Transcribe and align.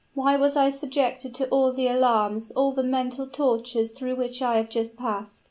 why 0.15 0.35
was 0.35 0.55
I 0.55 0.71
subjected 0.71 1.35
to 1.35 1.47
all 1.49 1.71
the 1.71 1.85
alarms 1.87 2.49
all 2.55 2.71
the 2.71 2.81
mental 2.81 3.27
tortures 3.27 3.91
through 3.91 4.15
which 4.15 4.41
I 4.41 4.57
have 4.57 4.67
just 4.69 4.97
passed?" 4.97 5.39